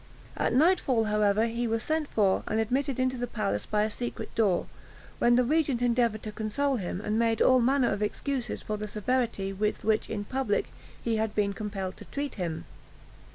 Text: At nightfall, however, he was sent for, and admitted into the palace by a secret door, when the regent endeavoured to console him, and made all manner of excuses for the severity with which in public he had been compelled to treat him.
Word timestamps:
At 0.35 0.55
nightfall, 0.55 1.03
however, 1.03 1.45
he 1.45 1.67
was 1.67 1.83
sent 1.83 2.07
for, 2.07 2.41
and 2.47 2.59
admitted 2.59 2.97
into 2.99 3.17
the 3.19 3.27
palace 3.27 3.67
by 3.67 3.83
a 3.83 3.91
secret 3.91 4.33
door, 4.33 4.65
when 5.19 5.35
the 5.35 5.43
regent 5.43 5.79
endeavoured 5.79 6.23
to 6.23 6.31
console 6.31 6.77
him, 6.77 7.01
and 7.01 7.19
made 7.19 7.39
all 7.39 7.59
manner 7.61 7.91
of 7.91 8.01
excuses 8.01 8.63
for 8.63 8.77
the 8.77 8.87
severity 8.87 9.53
with 9.53 9.83
which 9.83 10.09
in 10.09 10.23
public 10.23 10.69
he 11.03 11.17
had 11.17 11.35
been 11.35 11.53
compelled 11.53 11.97
to 11.97 12.05
treat 12.05 12.33
him. 12.33 12.65